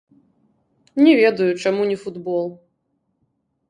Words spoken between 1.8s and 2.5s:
не футбол.